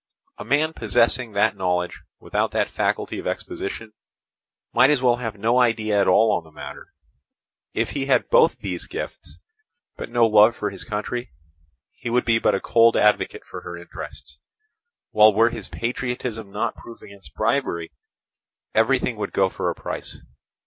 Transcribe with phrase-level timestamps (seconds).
[0.39, 3.93] A man possessing that knowledge without that faculty of exposition
[4.73, 6.91] might as well have no idea at all on the matter:
[7.75, 9.37] if he had both these gifts,
[9.97, 11.29] but no love for his country,
[11.93, 14.39] he would be but a cold advocate for her interests;
[15.11, 17.91] while were his patriotism not proof against bribery,
[18.73, 20.17] everything would go for a price.